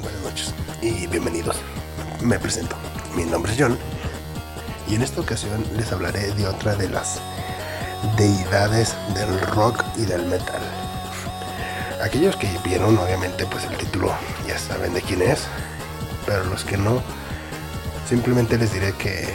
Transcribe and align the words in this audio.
Buenas 0.00 0.22
noches 0.22 0.54
y 0.82 1.06
bienvenidos. 1.06 1.56
Me 2.20 2.38
presento. 2.38 2.76
Mi 3.16 3.24
nombre 3.24 3.52
es 3.52 3.58
John 3.58 3.78
y 4.88 4.94
en 4.94 5.02
esta 5.02 5.20
ocasión 5.20 5.64
les 5.76 5.92
hablaré 5.92 6.32
de 6.34 6.46
otra 6.46 6.74
de 6.74 6.88
las 6.88 7.20
deidades 8.16 8.94
del 9.14 9.40
rock 9.40 9.84
y 9.96 10.04
del 10.04 10.24
metal. 10.26 10.60
Aquellos 12.02 12.36
que 12.36 12.48
vieron 12.64 12.96
obviamente 12.96 13.44
pues 13.46 13.64
el 13.64 13.76
título 13.76 14.12
ya 14.46 14.58
saben 14.58 14.94
de 14.94 15.02
quién 15.02 15.22
es, 15.22 15.42
pero 16.26 16.44
los 16.44 16.64
que 16.64 16.76
no 16.76 17.02
simplemente 18.08 18.56
les 18.56 18.72
diré 18.72 18.92
que 18.92 19.28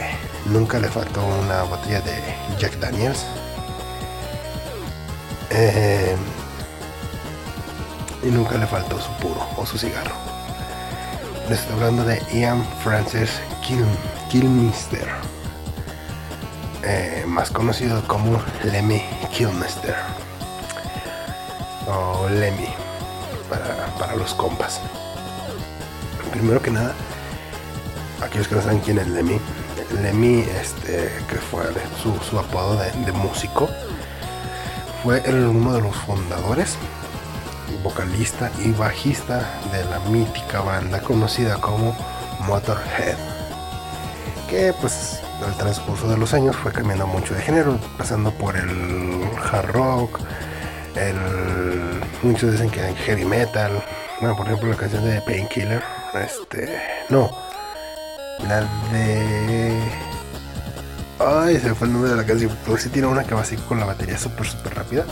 nunca 0.46 0.78
le 0.78 0.88
faltó 0.88 1.24
una 1.24 1.62
botella 1.64 2.00
de 2.00 2.16
Jack 2.58 2.78
Daniels. 2.80 3.24
Eh, 5.56 6.16
y 8.24 8.26
nunca 8.26 8.58
le 8.58 8.66
faltó 8.66 9.00
su 9.00 9.10
puro 9.20 9.46
o 9.56 9.64
su 9.64 9.78
cigarro. 9.78 10.14
Les 11.48 11.60
estoy 11.60 11.76
hablando 11.76 12.04
de 12.04 12.20
Ian 12.32 12.66
Francis 12.82 13.30
Kill, 13.64 13.84
Kilmister, 14.30 15.06
eh, 16.82 17.22
más 17.28 17.50
conocido 17.50 18.02
como 18.08 18.42
Lemmy 18.64 19.00
Kilmister 19.32 19.94
o 21.86 22.28
Lemmy 22.28 22.68
para, 23.48 24.16
los 24.16 24.34
compas. 24.34 24.80
Primero 26.32 26.60
que 26.60 26.72
nada, 26.72 26.94
aquellos 28.20 28.48
que 28.48 28.56
no 28.56 28.62
saben 28.62 28.80
quién 28.80 28.98
es 28.98 29.06
Lemmy, 29.06 29.38
Lemmy, 30.02 30.40
este, 30.60 31.12
que 31.28 31.36
fue 31.36 31.62
su, 32.02 32.12
su 32.28 32.38
apodo 32.40 32.76
de 32.76 33.12
músico, 33.12 33.68
fue 35.04 35.20
el, 35.26 35.44
uno 35.44 35.74
de 35.74 35.82
los 35.82 35.94
fundadores 35.94 36.78
vocalista 37.82 38.50
y 38.64 38.72
bajista 38.72 39.60
de 39.70 39.84
la 39.84 39.98
mítica 40.08 40.62
banda 40.62 40.98
conocida 41.02 41.60
como 41.60 41.94
Motorhead, 42.40 43.18
que 44.48 44.72
pues 44.80 45.20
al 45.44 45.54
transcurso 45.58 46.08
de 46.08 46.16
los 46.16 46.32
años 46.32 46.56
fue 46.56 46.72
cambiando 46.72 47.06
mucho 47.06 47.34
de 47.34 47.42
género, 47.42 47.78
pasando 47.98 48.30
por 48.30 48.56
el 48.56 49.28
hard 49.52 49.72
rock, 49.72 50.20
el 50.96 51.16
muchos 52.22 52.52
dicen 52.52 52.70
que 52.70 52.80
hay 52.80 52.94
heavy 52.94 53.26
metal, 53.26 53.84
bueno, 54.20 54.34
por 54.36 54.46
ejemplo 54.46 54.70
la 54.70 54.76
canción 54.76 55.04
de 55.04 55.20
Painkiller, 55.20 55.82
este, 56.14 56.80
no, 57.10 57.30
la 58.48 58.60
de 58.90 59.78
Ay, 61.26 61.58
se 61.58 61.70
me 61.70 61.74
fue 61.74 61.86
el 61.86 61.92
nombre 61.94 62.10
de 62.10 62.16
la 62.16 62.26
canción. 62.26 62.56
Pero 62.64 62.76
sí 62.76 62.90
tiene 62.90 63.08
una 63.08 63.24
que 63.24 63.34
va 63.34 63.40
así 63.40 63.56
con 63.56 63.80
la 63.80 63.86
batería 63.86 64.18
súper, 64.18 64.46
súper 64.46 64.74
rápida. 64.74 65.06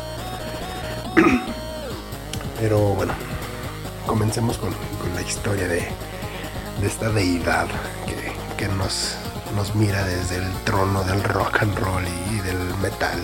Pero 2.61 2.79
bueno, 2.95 3.15
comencemos 4.07 4.59
con, 4.59 4.75
la 5.15 5.23
historia 5.23 5.67
de, 5.69 5.89
esta 6.83 7.11
deidad 7.11 7.67
que, 8.07 8.69
nos 8.69 9.75
mira 9.75 10.05
desde 10.05 10.37
el 10.37 10.51
trono 10.65 11.03
del 11.03 11.23
rock 11.25 11.63
and 11.63 11.77
roll 11.79 12.05
y, 12.31 12.39
del 12.41 12.59
metal. 12.81 13.19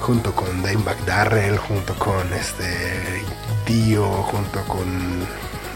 Junto 0.00 0.34
con 0.34 0.62
Dimebag 0.62 1.02
Darrell, 1.06 1.56
junto 1.56 1.94
con 1.94 2.32
este 2.32 3.22
Dio, 3.66 4.04
junto 4.04 4.60
con 4.64 5.26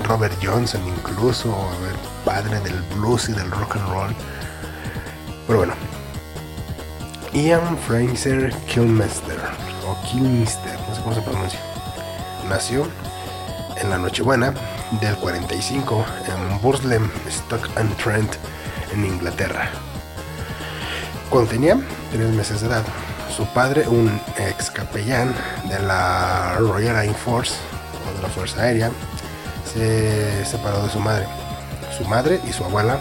Robert 0.05 0.35
Johnson 0.43 0.83
incluso, 0.87 1.49
el 1.89 2.25
padre 2.25 2.61
del 2.61 2.83
blues 2.97 3.29
y 3.31 3.33
del 3.33 3.51
rock 3.51 3.77
and 3.77 3.89
roll. 3.89 4.15
Pero 5.47 5.59
bueno, 5.61 5.75
Ian 7.39 7.79
Fraser 7.79 8.53
Kilmister 8.67 9.39
o 9.87 9.97
Kilmister, 10.09 10.77
no 10.89 10.95
sé 10.95 11.03
cómo 11.03 11.15
se 11.15 11.23
pronuncia 11.23 11.61
nació 12.49 12.89
en 13.77 13.91
la 13.91 13.99
Nochebuena 13.99 14.53
del 15.01 15.15
45 15.17 16.05
en 16.27 16.61
Burslem, 16.61 17.09
Stock 17.29 17.71
and 17.77 17.97
Trent, 17.97 18.35
en 18.93 19.05
Inglaterra. 19.05 19.71
Cuando 21.31 21.51
tenía 21.51 21.79
tres 22.11 22.29
meses 22.31 22.61
de 22.61 22.67
edad, 22.67 22.83
su 23.37 23.47
padre, 23.55 23.87
un 23.87 24.21
ex 24.37 24.69
capellán 24.71 25.33
de 25.69 25.79
la 25.81 26.57
Royal 26.59 26.97
Air 26.97 27.15
Force 27.15 27.55
o 28.11 28.17
de 28.17 28.23
la 28.23 28.29
Fuerza 28.29 28.63
Aérea, 28.63 28.91
se 29.73 30.45
separó 30.45 30.83
de 30.83 30.91
su 30.91 30.99
madre. 30.99 31.27
Su 31.97 32.05
madre 32.09 32.41
y 32.49 32.53
su 32.53 32.65
abuela 32.65 32.99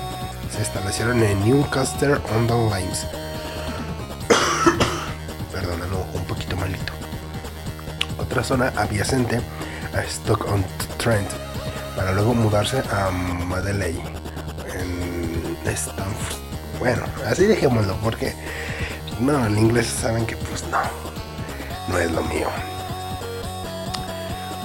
se 0.55 0.61
establecieron 0.61 1.23
en 1.23 1.43
Newcastle 1.43 2.17
on 2.35 2.45
the 2.45 2.53
Lines. 2.53 3.07
Otra 8.37 8.55
zona 8.55 8.73
adyacente 8.75 9.41
a 9.95 10.03
Stoke-on-Trent 10.07 11.27
para 11.95 12.11
luego 12.11 12.35
mudarse 12.35 12.83
a 12.91 13.09
Madeley 13.09 13.99
en 14.75 15.67
Stanford. 15.73 16.37
Bueno, 16.77 17.01
así 17.25 17.45
dejémoslo 17.45 17.95
porque 18.03 18.35
no, 19.19 19.43
el 19.47 19.57
inglés 19.57 19.87
saben 19.87 20.27
que 20.27 20.35
pues 20.35 20.63
no, 20.69 20.77
no 21.87 21.97
es 21.97 22.11
lo 22.11 22.21
mío. 22.25 22.47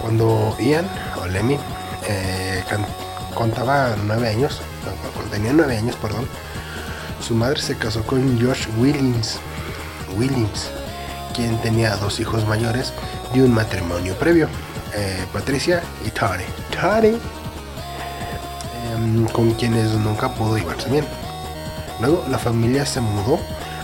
Cuando 0.03 0.55
Ian 0.61 0.87
o 1.23 1.27
Lemmy 1.27 1.59
eh, 2.07 2.63
contaba 3.35 3.97
nueve 4.05 4.29
años, 4.29 4.61
tenía 5.31 5.55
nueve 5.55 5.79
años, 5.79 5.97
perdón, 5.97 6.29
su 7.27 7.35
madre 7.35 7.59
se 7.59 7.75
casó 7.79 8.03
con 8.03 8.39
George 8.39 8.69
Williams, 8.77 9.39
Williams, 10.19 10.69
quien 11.33 11.59
tenía 11.59 11.97
dos 11.97 12.21
hijos 12.21 12.47
mayores 12.47 12.93
de 13.35 13.43
un 13.43 13.53
matrimonio 13.53 14.15
previo, 14.15 14.49
eh, 14.95 15.25
Patricia 15.33 15.83
y 16.07 16.11
Tari. 16.11 16.45
Tari, 16.75 17.09
eh, 17.09 17.19
con 19.33 19.53
quienes 19.55 19.91
nunca 19.93 20.35
pudo 20.35 20.57
llevarse 20.57 20.89
bien. 20.91 21.07
Luego 22.01 22.25
la 22.29 22.39
familia 22.39 22.85
se 22.85 23.01
mudó 23.01 23.39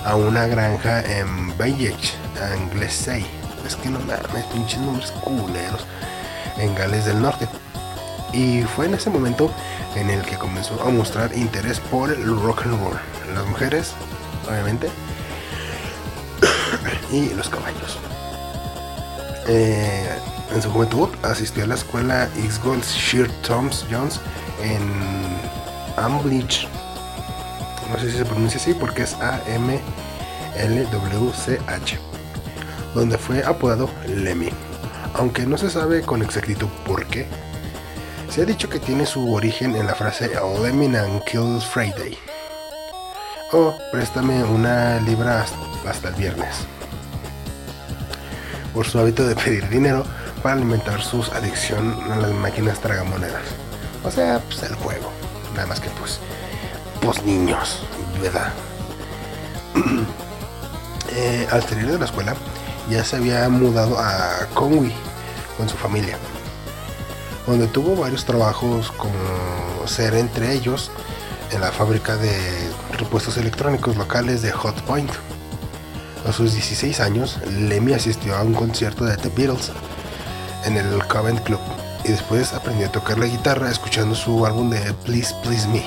a 0.04 0.16
una 0.16 0.46
granja 0.46 1.00
en 1.02 1.56
Bayech, 1.56 2.14
Anglesey. 2.52 3.26
Es 3.66 3.76
que 3.76 3.90
no 3.90 3.98
mames, 4.00 4.44
pinches 4.52 4.80
nombres 4.80 5.10
culeros. 5.12 5.86
En 6.56 6.74
Gales 6.74 7.04
del 7.04 7.22
Norte. 7.22 7.46
Y 8.32 8.62
fue 8.62 8.86
en 8.86 8.94
ese 8.94 9.10
momento 9.10 9.50
en 9.94 10.10
el 10.10 10.22
que 10.22 10.36
comenzó 10.36 10.80
a 10.82 10.90
mostrar 10.90 11.36
interés 11.36 11.80
por 11.80 12.10
el 12.10 12.40
rock 12.40 12.62
and 12.66 12.80
roll. 12.80 12.98
Las 13.34 13.46
mujeres, 13.46 13.92
obviamente, 14.48 14.88
y 17.12 17.30
los 17.34 17.48
caballos. 17.48 17.98
Eh, 19.46 20.08
en 20.54 20.62
su 20.62 20.70
juventud 20.70 21.08
asistió 21.22 21.64
a 21.64 21.66
la 21.66 21.74
escuela 21.74 22.28
X-Gold 22.36 22.84
Sheer 22.84 23.30
Thoms 23.42 23.84
Jones 23.90 24.20
en 24.62 24.80
Ambridge. 25.96 26.68
No 27.90 27.98
sé 27.98 28.10
si 28.10 28.18
se 28.18 28.24
pronuncia 28.24 28.60
así 28.60 28.74
porque 28.74 29.02
es 29.02 29.14
A-M-L-W-C-H. 29.14 29.78
Donde 32.94 33.18
fue 33.18 33.42
apodado 33.44 33.90
Lemmy. 34.06 34.50
Aunque 35.14 35.46
no 35.46 35.56
se 35.56 35.70
sabe 35.70 36.02
con 36.02 36.22
exactitud 36.22 36.68
por 36.84 37.06
qué. 37.06 37.26
Se 38.30 38.42
ha 38.42 38.44
dicho 38.44 38.68
que 38.68 38.78
tiene 38.78 39.06
su 39.06 39.32
origen 39.32 39.74
en 39.76 39.86
la 39.86 39.94
frase 39.94 40.30
Lemmy 40.62 40.94
and 40.96 41.24
Kill 41.24 41.60
Friday. 41.72 42.18
O 43.52 43.74
préstame 43.90 44.44
una 44.44 45.00
libra 45.00 45.46
hasta 45.86 46.08
el 46.08 46.14
viernes 46.14 46.66
por 48.74 48.86
su 48.86 48.98
hábito 48.98 49.26
de 49.26 49.34
pedir 49.34 49.68
dinero 49.68 50.04
para 50.42 50.54
alimentar 50.54 51.02
sus 51.02 51.30
adicción 51.32 51.96
a 52.10 52.16
las 52.16 52.32
máquinas 52.32 52.78
tragamonedas. 52.80 53.42
O 54.04 54.10
sea, 54.10 54.40
pues 54.40 54.62
el 54.62 54.74
juego. 54.76 55.10
Nada 55.54 55.66
más 55.66 55.80
que 55.80 55.88
pues, 55.90 56.20
pues 57.00 57.22
niños, 57.24 57.82
¿verdad? 58.22 58.52
eh, 61.12 61.46
al 61.50 61.62
salir 61.62 61.90
de 61.90 61.98
la 61.98 62.04
escuela, 62.04 62.34
ya 62.88 63.04
se 63.04 63.16
había 63.16 63.48
mudado 63.48 63.98
a 63.98 64.46
Conwy 64.54 64.92
con 65.56 65.68
su 65.68 65.76
familia, 65.76 66.16
donde 67.46 67.66
tuvo 67.66 67.96
varios 67.96 68.24
trabajos 68.24 68.92
como 68.92 69.86
ser 69.86 70.14
entre 70.14 70.52
ellos 70.52 70.90
en 71.50 71.60
la 71.60 71.72
fábrica 71.72 72.16
de 72.16 72.38
repuestos 72.96 73.36
electrónicos 73.36 73.96
locales 73.96 74.42
de 74.42 74.52
Hot 74.52 74.80
Point. 74.82 75.10
A 76.28 76.32
sus 76.32 76.52
16 76.52 77.00
años, 77.00 77.38
Lemmy 77.50 77.94
asistió 77.94 78.36
a 78.36 78.42
un 78.42 78.52
concierto 78.52 79.06
de 79.06 79.16
The 79.16 79.30
Beatles 79.30 79.72
en 80.66 80.76
el 80.76 81.02
Covent 81.06 81.40
Club 81.40 81.58
y 82.04 82.08
después 82.08 82.52
aprendió 82.52 82.86
a 82.86 82.92
tocar 82.92 83.16
la 83.16 83.24
guitarra 83.24 83.70
escuchando 83.70 84.14
su 84.14 84.44
álbum 84.44 84.68
de 84.68 84.92
Please 85.06 85.34
Please 85.42 85.66
Me. 85.68 85.82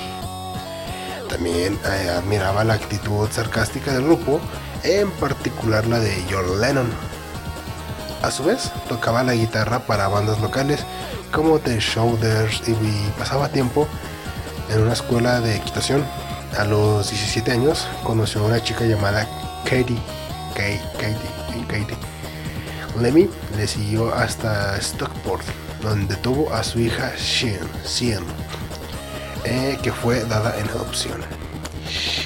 También 1.29 1.77
eh, 1.85 2.09
admiraba 2.09 2.63
la 2.63 2.73
actitud 2.73 3.29
sarcástica 3.29 3.93
del 3.93 4.05
grupo, 4.05 4.41
en 4.83 5.11
particular 5.11 5.85
la 5.85 5.99
de 5.99 6.11
John 6.27 6.59
Lennon. 6.59 6.89
A 8.23 8.31
su 8.31 8.43
vez, 8.43 8.71
tocaba 8.89 9.23
la 9.23 9.35
guitarra 9.35 9.85
para 9.85 10.07
bandas 10.07 10.41
locales 10.41 10.79
como 11.31 11.59
The 11.59 11.79
Shoulders 11.79 12.63
y 12.67 12.73
pasaba 13.19 13.49
tiempo 13.49 13.87
en 14.71 14.81
una 14.81 14.93
escuela 14.93 15.39
de 15.39 15.57
equitación. 15.57 16.03
A 16.57 16.63
los 16.63 17.11
17 17.11 17.51
años 17.51 17.87
conoció 18.03 18.41
a 18.41 18.45
una 18.45 18.63
chica 18.63 18.85
llamada 18.85 19.27
Katie 19.65 20.01
Katie, 20.53 20.81
Katie, 21.67 21.97
Lemmy 22.99 23.29
le 23.57 23.67
siguió 23.67 24.13
hasta 24.13 24.77
Stockport, 24.79 25.43
donde 25.81 26.15
tuvo 26.17 26.53
a 26.53 26.63
su 26.63 26.79
hija 26.79 27.11
Sien, 27.17 28.23
eh, 29.43 29.77
que 29.81 29.91
fue 29.91 30.23
dada 30.25 30.57
en 30.59 30.69
adopción. 30.69 31.21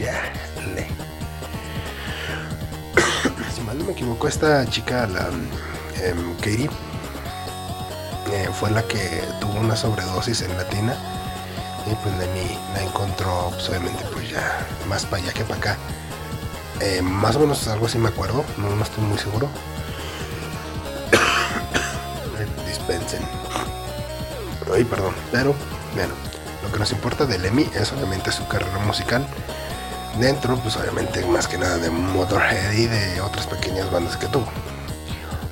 Si 3.53 3.61
mal 3.61 3.77
no 3.77 3.85
me 3.85 3.91
equivoco, 3.93 4.27
esta 4.27 4.65
chica, 4.69 5.07
la 5.07 5.29
em, 6.03 6.35
Katie, 6.37 6.69
eh, 8.33 8.49
fue 8.59 8.69
la 8.71 8.83
que 8.83 9.23
tuvo 9.39 9.59
una 9.59 9.75
sobredosis 9.75 10.41
en 10.41 10.55
Latina 10.57 10.95
y 11.85 11.93
pues 11.95 12.17
Lemmy 12.17 12.57
la 12.73 12.83
encontró 12.83 13.51
pues, 13.51 13.69
obviamente 13.69 14.03
pues 14.11 14.29
ya 14.31 14.65
más 14.87 15.05
para 15.05 15.23
allá 15.23 15.33
que 15.33 15.43
para 15.43 15.59
acá 15.59 15.77
eh, 16.81 17.01
más 17.01 17.35
o 17.35 17.39
menos 17.39 17.67
algo 17.67 17.85
así 17.85 17.97
me 17.97 18.09
acuerdo 18.09 18.43
no, 18.57 18.81
estoy 18.81 19.03
muy 19.03 19.17
seguro. 19.17 19.49
Dispensen. 22.67 23.21
Ay 24.73 24.83
perdón 24.83 25.13
pero 25.31 25.55
bueno 25.95 26.13
lo 26.63 26.71
que 26.71 26.79
nos 26.79 26.91
importa 26.91 27.25
de 27.25 27.37
Lemmy 27.37 27.69
es 27.75 27.91
obviamente 27.93 28.31
su 28.31 28.47
carrera 28.47 28.79
musical. 28.79 29.25
Dentro 30.19 30.57
pues 30.57 30.75
obviamente 30.77 31.25
más 31.25 31.47
que 31.47 31.57
nada 31.57 31.77
de 31.77 31.89
Motorhead 31.89 32.71
y 32.71 32.87
de 32.87 33.21
otras 33.21 33.47
pequeñas 33.47 33.91
bandas 33.91 34.17
que 34.17 34.27
tuvo. 34.27 34.47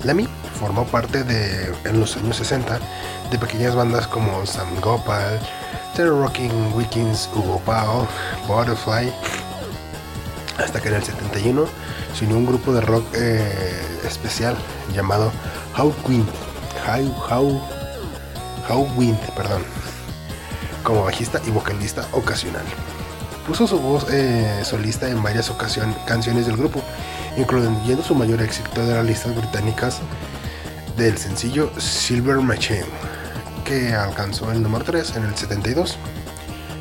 Lemmy 0.04 0.28
formó 0.60 0.86
parte 0.86 1.24
de 1.24 1.74
en 1.86 2.00
los 2.00 2.16
años 2.18 2.38
60 2.38 2.80
de 3.32 3.38
pequeñas 3.38 3.76
bandas 3.76 4.08
como 4.08 4.46
Sam 4.46 4.80
Gopal 4.82 5.40
Terror 5.96 6.22
Rocking 6.22 6.74
Weekends, 6.74 7.30
Hugo 7.36 7.60
Pao, 7.66 8.08
Butterfly, 8.48 9.14
hasta 10.58 10.82
que 10.82 10.90
en 10.90 10.96
el 10.96 11.04
71 11.04 11.66
se 12.18 12.26
unió 12.26 12.38
un 12.38 12.46
grupo 12.46 12.74
de 12.74 12.82
rock 12.82 13.06
eh, 13.16 13.82
especial 14.06 14.56
llamado 14.94 15.32
How 15.78 15.94
Wind, 16.08 16.28
How, 17.30 17.62
How, 18.70 18.88
Wind, 18.96 19.20
perdón, 19.36 19.64
como 20.84 21.04
bajista 21.04 21.42
y 21.46 21.52
vocalista 21.52 22.08
ocasional. 22.12 22.64
Puso 23.48 23.68
su 23.68 23.80
voz 23.80 24.06
eh, 24.10 24.62
solista 24.64 25.10
en 25.10 25.22
varias 25.22 25.52
canciones 26.06 26.46
del 26.46 26.56
grupo, 26.56 26.82
incluyendo 27.36 28.04
su 28.04 28.16
mayor 28.16 28.42
éxito 28.42 28.86
de 28.86 28.94
las 28.94 29.06
listas 29.06 29.36
británicas 29.36 30.00
del 30.98 31.18
sencillo 31.18 31.72
Silver 31.80 32.38
Machine 32.38 32.86
que 33.64 33.94
alcanzó 33.94 34.52
el 34.52 34.62
número 34.62 34.84
3 34.84 35.16
en 35.16 35.24
el 35.24 35.36
72 35.36 35.98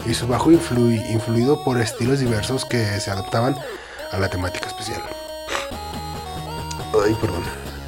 y 0.06 0.14
su 0.14 0.26
bajo 0.26 0.50
influido 0.50 1.62
por 1.64 1.81
estilos 1.81 2.20
diversos 2.20 2.64
que 2.64 3.00
se 3.00 3.10
adaptaban 3.10 3.56
a 4.10 4.19
la 4.19 4.28
temática 4.28 4.66
especial. 4.66 5.02
Ay, 7.04 7.16
perdón. 7.20 7.43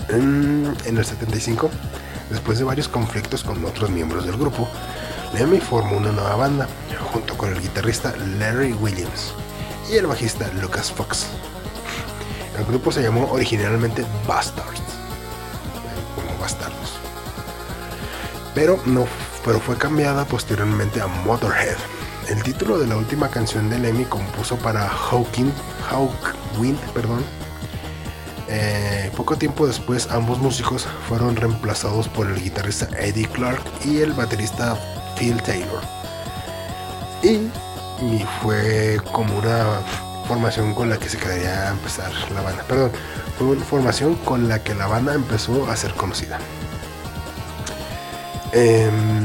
En, 0.09 0.77
el 0.99 1.05
75, 1.05 1.71
después 2.31 2.59
de 2.59 2.65
varios 2.65 2.89
conflictos 2.89 3.43
con 3.43 3.65
otros 3.65 3.91
miembros 3.91 4.27
del 4.27 4.37
grupo, 4.37 4.69
Lemmy 5.33 5.59
formó 5.59 5.97
una 5.97 6.13
nueva 6.13 6.37
banda 6.37 6.69
junto 7.13 7.37
con 7.37 7.53
el 7.53 7.61
guitarrista 7.61 8.15
Larry 8.39 8.73
Williams 8.73 9.35
y 9.91 9.97
el 9.97 10.07
bajista 10.07 10.51
Lucas 10.61 10.93
Fox. 10.93 11.27
El 12.59 12.65
grupo 12.67 12.93
se 12.93 13.03
llamó 13.03 13.31
originalmente 13.33 14.05
Bastards, 14.27 14.81
como 16.15 16.39
bastardos 16.39 16.85
pero, 18.55 18.79
no, 18.87 19.07
pero 19.45 19.61
fue 19.61 19.77
cambiada 19.77 20.25
posteriormente 20.25 21.01
a 21.01 21.07
Motorhead. 21.07 21.77
El 22.29 22.43
título 22.43 22.79
de 22.79 22.87
la 22.87 22.97
última 22.97 23.29
canción 23.29 23.69
de 23.69 23.79
Lemmy 23.79 24.05
compuso 24.05 24.57
para 24.57 24.89
Hawking, 24.89 25.53
Hawkwind, 25.91 26.79
perdón. 26.95 27.23
Eh, 28.49 29.11
poco 29.17 29.37
tiempo 29.37 29.67
después 29.67 30.09
ambos 30.11 30.39
músicos 30.39 30.87
fueron 31.09 31.37
reemplazados 31.37 32.09
por 32.09 32.27
el 32.29 32.43
guitarrista 32.43 32.89
Eddie 32.99 33.29
Clark 33.29 33.63
y 33.85 33.99
el 33.99 34.13
baterista 34.13 34.79
Phil 35.19 35.41
Taylor. 35.43 35.81
Y, 37.23 37.51
fue 38.43 38.99
como 39.13 39.39
una 39.39 39.81
formación 40.29 40.75
con 40.75 40.91
la 40.91 40.99
que 40.99 41.09
se 41.09 41.17
quedaría 41.17 41.71
empezar 41.71 42.11
la 42.35 42.43
banda. 42.43 42.63
Perdón, 42.65 42.91
fue 43.39 43.49
una 43.49 43.65
formación 43.65 44.15
con 44.17 44.49
la 44.49 44.63
que 44.63 44.75
la 44.75 44.87
banda 44.87 45.15
empezó 45.15 45.71
a 45.71 45.77
ser 45.77 45.95
conocida. 45.95 46.39
En 48.53 49.24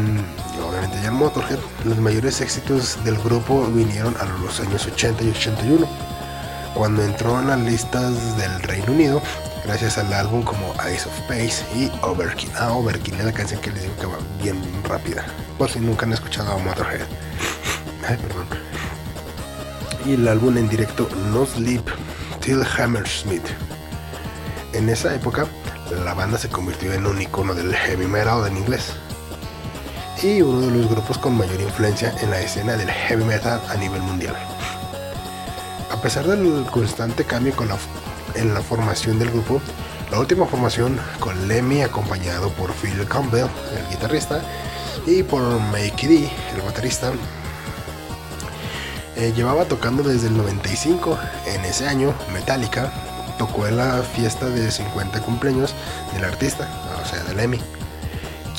Motorhead, 1.19 1.59
los 1.83 1.97
mayores 1.97 2.39
éxitos 2.39 2.97
del 3.03 3.17
grupo 3.17 3.65
vinieron 3.65 4.15
a 4.21 4.25
los 4.41 4.61
años 4.61 4.87
80 4.87 5.25
y 5.25 5.29
81, 5.31 5.85
cuando 6.73 7.03
entró 7.03 7.37
en 7.41 7.49
las 7.49 7.59
listas 7.59 8.37
del 8.37 8.61
Reino 8.61 8.93
Unido 8.93 9.21
gracias 9.65 9.97
al 9.97 10.13
álbum 10.13 10.43
como 10.43 10.73
Ice 10.89 11.09
of 11.09 11.19
Space 11.19 11.65
y 11.75 11.91
Overkill. 12.03 12.49
Ah, 12.55 12.71
Overkill 12.71 13.15
es 13.15 13.25
la 13.25 13.33
canción 13.33 13.59
que 13.59 13.69
les 13.69 13.81
digo 13.81 13.95
que 13.97 14.05
va 14.05 14.17
bien 14.41 14.61
rápida, 14.85 15.25
por 15.57 15.69
si 15.69 15.81
nunca 15.81 16.05
han 16.05 16.13
escuchado 16.13 16.53
a 16.53 16.57
Motorhead. 16.57 17.05
Ay, 18.07 18.15
perdón. 18.15 18.47
Y 20.05 20.13
el 20.13 20.25
álbum 20.25 20.57
en 20.57 20.69
directo 20.69 21.09
No 21.33 21.45
Sleep 21.45 21.83
Till 22.39 22.63
Hammersmith. 22.77 23.45
En 24.71 24.87
esa 24.87 25.13
época, 25.13 25.47
la 26.05 26.13
banda 26.13 26.37
se 26.37 26.47
convirtió 26.47 26.93
en 26.93 27.05
un 27.05 27.21
icono 27.21 27.53
del 27.53 27.75
heavy 27.75 28.07
metal 28.07 28.47
en 28.47 28.55
inglés 28.55 28.93
y 30.21 30.41
uno 30.41 30.59
de 30.61 30.71
los 30.71 30.89
grupos 30.89 31.17
con 31.17 31.37
mayor 31.37 31.61
influencia 31.61 32.13
en 32.21 32.31
la 32.31 32.41
escena 32.41 32.75
del 32.75 32.89
heavy 32.89 33.23
metal 33.23 33.61
a 33.69 33.75
nivel 33.75 34.01
mundial. 34.01 34.35
A 35.89 36.01
pesar 36.01 36.27
del 36.27 36.65
constante 36.71 37.23
cambio 37.23 37.53
en 38.35 38.53
la 38.53 38.61
formación 38.61 39.17
del 39.17 39.31
grupo, 39.31 39.61
la 40.11 40.19
última 40.19 40.45
formación 40.45 40.99
con 41.19 41.47
Lemmy 41.47 41.83
acompañado 41.83 42.49
por 42.51 42.73
Phil 42.73 43.07
Campbell, 43.07 43.47
el 43.77 43.89
guitarrista, 43.89 44.41
y 45.05 45.23
por 45.23 45.41
Mikey 45.71 46.09
D, 46.09 46.31
el 46.55 46.61
baterista, 46.63 47.11
eh, 49.15 49.31
llevaba 49.35 49.65
tocando 49.65 50.03
desde 50.03 50.27
el 50.27 50.35
95. 50.35 51.17
En 51.45 51.63
ese 51.63 51.87
año, 51.87 52.13
Metallica 52.33 52.91
tocó 53.37 53.67
en 53.67 53.77
la 53.77 54.03
fiesta 54.03 54.49
de 54.49 54.69
50 54.69 55.21
cumpleaños 55.21 55.73
del 56.13 56.25
artista, 56.25 56.67
o 57.01 57.07
sea, 57.07 57.23
de 57.23 57.35
Lemmy 57.35 57.59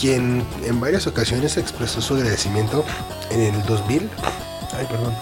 quien 0.01 0.43
en 0.65 0.81
varias 0.81 1.07
ocasiones 1.07 1.59
expresó 1.59 2.01
su 2.01 2.15
agradecimiento 2.15 2.85
en 3.31 3.55
el 3.55 3.63
2000. 3.67 4.09
Ay, 4.77 4.87
perdón. 4.87 5.15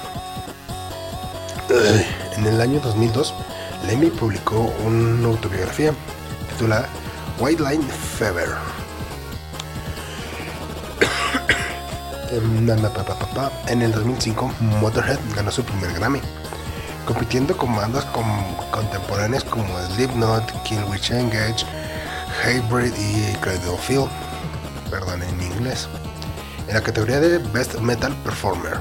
En 2.36 2.46
el 2.46 2.60
año 2.60 2.80
2002, 2.80 3.34
Lemmy 3.86 4.10
publicó 4.10 4.72
una 4.86 5.26
autobiografía 5.26 5.92
titulada 6.50 6.88
White 7.40 7.62
Line 7.62 7.84
Fever. 8.18 8.50
En 13.66 13.82
el 13.82 13.90
2005, 13.90 14.52
Motorhead 14.60 15.18
ganó 15.34 15.50
su 15.50 15.64
primer 15.64 15.92
Grammy, 15.94 16.20
compitiendo 17.04 17.56
con 17.56 17.74
bandas 17.74 18.06
contemporáneas 18.70 19.42
como 19.44 19.66
Slipknot, 19.94 20.62
Killwitch 20.62 21.10
Engage, 21.10 21.66
Hybrid 22.44 22.92
y 22.96 23.34
Cradle 23.40 23.76
Field 23.78 24.08
perdón, 24.90 25.22
en 25.22 25.42
inglés, 25.42 25.88
en 26.66 26.74
la 26.74 26.82
categoría 26.82 27.20
de 27.20 27.38
Best 27.38 27.74
Metal 27.76 28.14
Performer, 28.24 28.80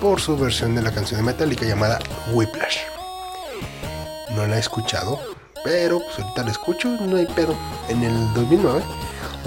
por 0.00 0.20
su 0.20 0.36
versión 0.36 0.74
de 0.74 0.82
la 0.82 0.92
canción 0.92 1.20
de 1.20 1.26
Metallica 1.26 1.64
llamada 1.64 1.98
Whiplash. 2.32 2.78
No 4.34 4.46
la 4.46 4.56
he 4.56 4.60
escuchado, 4.60 5.20
pero 5.64 6.00
pues 6.00 6.18
ahorita 6.18 6.44
la 6.44 6.50
escucho, 6.50 6.88
no 6.88 7.16
hay 7.16 7.26
pedo. 7.26 7.54
En 7.88 8.02
el 8.02 8.34
2009, 8.34 8.82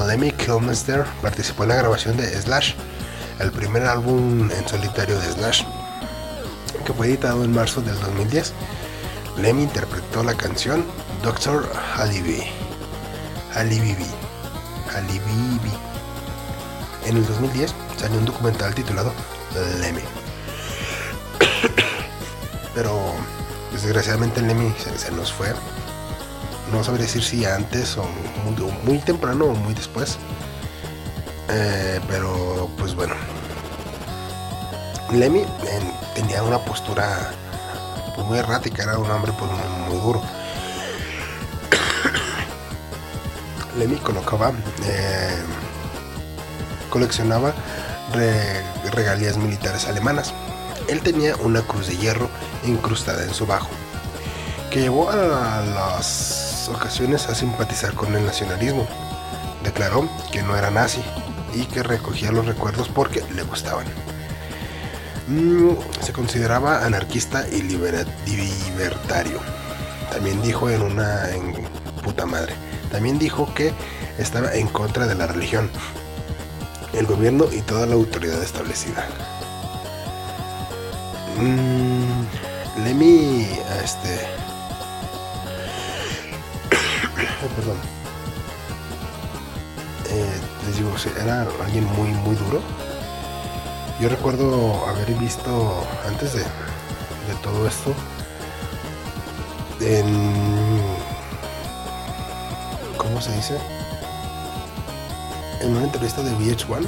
Lemmy 0.07 0.31
Kilmister 0.31 1.05
participó 1.21 1.63
en 1.63 1.69
la 1.69 1.75
grabación 1.75 2.17
de 2.17 2.27
Slash, 2.41 2.73
el 3.39 3.51
primer 3.51 3.83
álbum 3.83 4.49
en 4.51 4.67
solitario 4.67 5.19
de 5.19 5.31
Slash, 5.33 5.63
que 6.85 6.93
fue 6.93 7.07
editado 7.07 7.43
en 7.43 7.53
marzo 7.53 7.81
del 7.81 7.99
2010. 7.99 8.53
Lemmy 9.41 9.63
interpretó 9.63 10.23
la 10.23 10.35
canción 10.35 10.85
Doctor 11.23 11.69
Alibi. 11.95 12.43
En 17.05 17.17
el 17.17 17.25
2010 17.25 17.73
salió 17.97 18.17
un 18.17 18.25
documental 18.25 18.73
titulado 18.73 19.11
Lemmy. 19.81 20.01
Pero 22.73 23.13
desgraciadamente 23.71 24.39
el 24.39 24.47
Lemmy 24.47 24.73
se, 24.97 25.11
nos 25.11 25.33
fue. 25.33 25.53
No 26.71 26.83
sabría 26.83 27.05
decir 27.05 27.23
si 27.23 27.45
antes 27.45 27.97
o 27.97 28.05
muy, 28.85 28.99
temprano 28.99 29.45
o 29.45 29.53
muy 29.53 29.73
después. 29.73 30.17
Eh, 31.49 31.99
pero 32.07 32.69
pues 32.77 32.95
bueno. 32.95 33.15
Lemmy 35.11 35.45
tenía 36.15 36.41
una 36.41 36.59
postura 36.59 37.31
pues, 38.15 38.27
muy 38.27 38.39
errática, 38.39 38.83
era 38.83 38.97
un 38.97 39.09
hombre 39.11 39.31
pues, 39.37 39.51
muy 39.87 39.97
duro 39.99 40.21
Lemmy 43.77 43.97
colocaba, 43.97 44.51
eh, 44.85 45.37
coleccionaba 46.89 47.53
regalías 48.91 49.37
militares 49.37 49.87
alemanas. 49.87 50.33
Él 50.87 51.01
tenía 51.01 51.35
una 51.37 51.61
cruz 51.61 51.87
de 51.87 51.97
hierro 51.97 52.29
incrustada 52.65 53.23
en 53.23 53.33
su 53.33 53.45
bajo, 53.45 53.69
que 54.71 54.81
llevó 54.81 55.09
a 55.09 55.15
varias 55.15 56.69
ocasiones 56.73 57.27
a 57.27 57.35
simpatizar 57.35 57.93
con 57.93 58.15
el 58.15 58.25
nacionalismo. 58.25 58.87
Declaró 59.63 60.07
que 60.31 60.43
no 60.43 60.55
era 60.55 60.69
nazi 60.69 61.01
y 61.53 61.65
que 61.65 61.83
recogía 61.83 62.31
los 62.31 62.45
recuerdos 62.45 62.87
porque 62.89 63.23
le 63.33 63.43
gustaban. 63.43 63.87
Mm, 65.27 65.71
se 66.01 66.13
consideraba 66.13 66.85
anarquista 66.85 67.47
y 67.49 67.63
libertario. 67.63 69.39
También 70.11 70.41
dijo 70.43 70.69
en 70.69 70.83
una 70.83 71.23
puta 72.03 72.25
madre. 72.25 72.64
También 72.95 73.19
dijo 73.19 73.53
que 73.53 73.73
estaba 74.17 74.53
en 74.53 74.69
contra 74.69 75.05
de 75.05 75.15
la 75.15 75.27
religión, 75.27 75.69
el 76.93 77.05
gobierno 77.05 77.45
y 77.51 77.59
toda 77.59 77.85
la 77.85 77.95
autoridad 77.95 78.41
establecida. 78.41 79.05
Mm, 81.37 82.85
Lemmy, 82.85 83.49
este, 83.83 84.21
perdón. 87.57 87.75
Eh, 90.11 90.39
les 90.65 90.77
digo, 90.77 90.95
era 91.21 91.45
alguien 91.65 91.83
muy, 91.97 92.07
muy 92.07 92.37
duro. 92.37 92.61
Yo 93.99 94.07
recuerdo 94.07 94.87
haber 94.87 95.11
visto 95.15 95.85
antes 96.07 96.31
de, 96.31 96.43
de 96.43 97.35
todo 97.43 97.67
esto 97.67 97.93
en 99.81 100.64
¿cómo 103.15 103.25
se 103.25 103.33
dice? 103.33 103.57
En 105.61 105.73
una 105.73 105.85
entrevista 105.85 106.21
de 106.21 106.33
VH1 106.33 106.85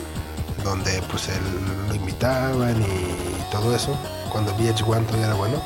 donde 0.62 1.01
pues 1.10 1.29
él 1.29 1.41
lo 1.88 1.96
invitaban 1.96 2.81
y 2.81 3.50
todo 3.50 3.74
eso 3.74 3.98
cuando 4.29 4.53
VH1 4.57 5.05
todavía 5.05 5.27
era 5.27 5.36
bueno 5.36 5.63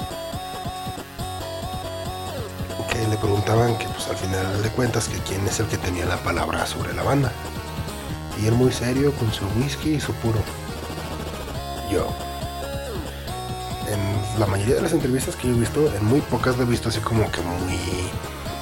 que 2.92 3.08
le 3.08 3.18
preguntaban 3.18 3.76
que 3.80 3.88
pues 3.88 4.08
al 4.08 4.18
final 4.18 4.62
de 4.62 4.70
cuentas 4.70 5.08
que 5.08 5.18
quién 5.22 5.44
es 5.48 5.60
el 5.60 5.66
que 5.66 5.78
tenía 5.78 6.06
la 6.06 6.18
palabra 6.18 6.68
sobre 6.68 6.94
la 6.94 7.02
banda. 7.02 7.32
Y 8.40 8.46
él 8.46 8.54
muy 8.54 8.72
serio 8.72 9.12
con 9.14 9.34
su 9.34 9.46
whisky 9.58 9.96
y 9.96 10.00
su 10.00 10.14
puro. 10.14 10.38
Yo. 11.92 12.06
En 13.90 14.40
la 14.40 14.46
mayoría 14.46 14.76
de 14.76 14.82
las 14.84 14.94
entrevistas 14.94 15.36
que 15.36 15.48
yo 15.48 15.56
he 15.56 15.60
visto 15.60 15.92
en 15.92 16.06
muy 16.06 16.22
pocas 16.22 16.56
lo 16.56 16.64
he 16.64 16.68
visto 16.68 16.90
así 16.90 17.00
como 17.00 17.32
que 17.32 17.42
muy 17.42 17.80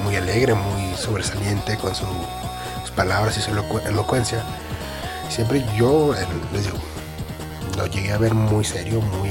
muy 0.02 0.16
alegre 0.16 0.54
muy 0.54 0.94
sobresaliente 0.96 1.76
con 1.76 1.94
sus 1.94 2.08
palabras 2.94 3.36
y 3.38 3.40
su 3.40 3.50
elocuencia. 3.50 4.42
Siempre 5.28 5.64
yo 5.76 6.14
les 6.52 6.64
digo 6.64 6.78
lo 7.76 7.86
llegué 7.86 8.12
a 8.12 8.18
ver 8.18 8.34
muy 8.34 8.64
serio 8.64 9.00
muy 9.00 9.30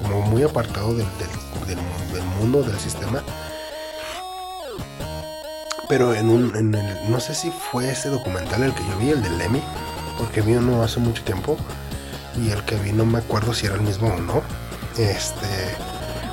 como 0.00 0.20
muy 0.22 0.42
apartado 0.42 0.94
del, 0.94 1.06
del, 1.66 1.76
del 2.12 2.24
mundo 2.38 2.62
del 2.62 2.78
sistema. 2.78 3.22
Pero 5.88 6.14
en 6.14 6.30
un, 6.30 6.56
en 6.56 6.74
el, 6.74 7.10
no 7.10 7.20
sé 7.20 7.34
si 7.34 7.50
fue 7.50 7.90
ese 7.90 8.08
documental 8.08 8.62
el 8.62 8.72
que 8.74 8.86
yo 8.88 8.96
vi, 8.98 9.10
el 9.10 9.22
de 9.22 9.30
Lemmy, 9.30 9.62
porque 10.18 10.40
vi 10.40 10.54
uno 10.54 10.82
hace 10.82 11.00
mucho 11.00 11.22
tiempo 11.24 11.56
y 12.40 12.50
el 12.50 12.62
que 12.64 12.76
vi 12.76 12.92
no 12.92 13.04
me 13.04 13.18
acuerdo 13.18 13.52
si 13.52 13.66
era 13.66 13.74
el 13.74 13.82
mismo 13.82 14.08
o 14.08 14.20
no. 14.20 14.42
Este, 14.96 15.76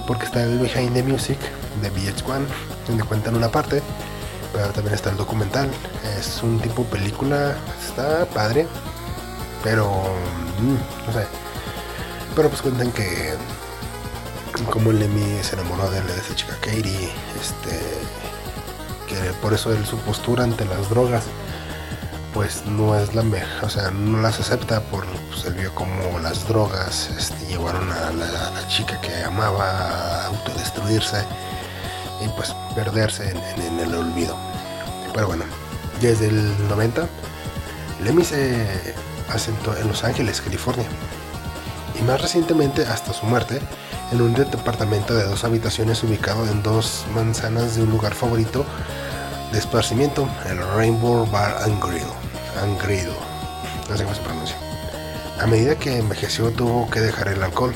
porque 0.07 0.25
está 0.25 0.43
el 0.43 0.59
Behind 0.59 0.93
the 0.93 1.03
Music 1.03 1.37
de 1.81 1.91
VH1, 1.91 2.45
donde 2.89 3.03
cuentan 3.03 3.35
una 3.35 3.49
parte, 3.49 3.81
pero 4.51 4.67
también 4.69 4.95
está 4.95 5.09
el 5.11 5.17
documental. 5.17 5.69
Es 6.19 6.41
un 6.43 6.59
tipo 6.59 6.83
película, 6.83 7.55
está 7.87 8.25
padre, 8.25 8.67
pero 9.63 9.87
mm, 10.59 11.07
no 11.07 11.13
sé. 11.13 11.25
Pero 12.35 12.49
pues 12.49 12.61
cuentan 12.61 12.91
que 12.91 13.33
como 14.71 14.91
Lemmy 14.91 15.41
se 15.41 15.55
enamoró 15.55 15.89
de, 15.89 16.01
de 16.01 16.17
esa 16.17 16.35
chica 16.35 16.55
Katie, 16.61 17.09
este 17.39 17.79
que 19.07 19.33
por 19.41 19.53
eso 19.53 19.71
él 19.73 19.85
su 19.85 19.97
postura 19.99 20.43
ante 20.43 20.65
las 20.65 20.89
drogas 20.89 21.23
pues 22.33 22.63
no 22.65 22.95
es 22.95 23.15
la 23.15 23.23
mejor, 23.23 23.65
o 23.65 23.69
sea, 23.69 23.89
no 23.89 24.21
las 24.21 24.39
acepta 24.39 24.81
por 24.81 25.05
pues 25.29 25.45
él 25.45 25.53
vio 25.55 25.73
como 25.73 26.19
las 26.19 26.47
drogas 26.47 27.09
este, 27.17 27.47
llevaron 27.47 27.91
a 27.91 28.11
la, 28.11 28.67
chica 28.67 29.01
que 29.01 29.23
amaba 29.23 29.65
a 29.65 30.25
autodestruirse 30.27 31.25
y 32.21 32.27
pues 32.29 32.53
perderse 32.75 33.29
en, 33.29 33.79
el 33.79 33.93
olvido. 33.95 34.35
Pero 35.13 35.27
bueno, 35.27 35.45
desde 36.01 36.27
el 36.27 36.67
90 36.69 37.07
Lemmy 38.03 38.23
se 38.23 38.65
asentó 39.29 39.75
en 39.77 39.87
Los 39.87 40.03
Ángeles, 40.03 40.41
California. 40.41 40.85
Y 41.99 42.03
más 42.03 42.21
recientemente, 42.21 42.85
hasta 42.85 43.11
su 43.13 43.25
muerte, 43.25 43.59
en 44.11 44.21
un 44.21 44.33
departamento 44.33 45.13
de 45.13 45.25
dos 45.25 45.43
habitaciones 45.43 46.01
ubicado 46.03 46.47
en 46.47 46.63
dos 46.63 47.05
manzanas 47.13 47.75
de 47.75 47.83
un 47.83 47.89
lugar 47.89 48.13
favorito 48.13 48.65
de 49.51 49.59
esparcimiento, 49.59 50.29
el 50.49 50.59
Rainbow 50.75 51.25
Bar 51.29 51.57
and 51.63 51.83
Grill. 51.83 52.07
And 52.61 52.81
Grill. 52.81 53.09
No 53.89 53.97
sé 53.97 54.03
cómo 54.03 54.15
se 54.15 54.21
pronuncia. 54.21 54.55
A 55.41 55.47
medida 55.47 55.75
que 55.75 55.97
envejeció 55.97 56.51
tuvo 56.51 56.89
que 56.89 57.01
dejar 57.01 57.27
el 57.27 57.43
alcohol 57.43 57.73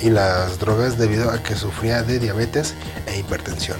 y 0.00 0.10
las 0.10 0.58
drogas 0.58 0.98
debido 0.98 1.30
a 1.30 1.42
que 1.42 1.54
sufría 1.54 2.02
de 2.02 2.18
diabetes 2.18 2.74
e 3.12 3.18
hipertensión. 3.18 3.78